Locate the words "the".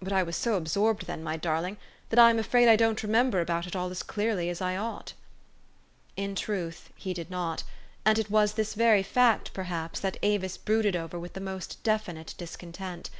6.28-6.34, 11.32-11.40